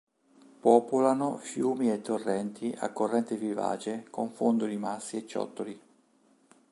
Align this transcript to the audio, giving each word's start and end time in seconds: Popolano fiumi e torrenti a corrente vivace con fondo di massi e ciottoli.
Popolano 0.61 1.37
fiumi 1.37 1.91
e 1.91 2.01
torrenti 2.01 2.73
a 2.75 2.91
corrente 2.91 3.37
vivace 3.37 4.07
con 4.09 4.31
fondo 4.31 4.65
di 4.65 4.75
massi 4.75 5.17
e 5.17 5.27
ciottoli. 5.27 5.79